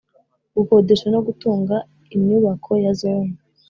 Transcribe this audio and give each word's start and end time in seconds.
gukodesha 0.55 1.07
no 1.13 1.19
gutunga 1.27 1.75
imyubako 2.15 2.71
ya 2.83 2.91
Zone 2.99 3.33